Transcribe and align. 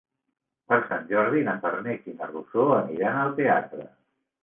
Per 0.71 0.79
Sant 0.87 1.05
Jordi 1.11 1.45
na 1.51 1.55
Farners 1.67 2.09
i 2.11 2.17
na 2.17 2.33
Rosó 2.35 2.69
aniran 2.81 3.25
al 3.27 3.41
teatre. 3.43 3.91